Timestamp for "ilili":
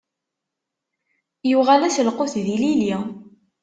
2.55-2.95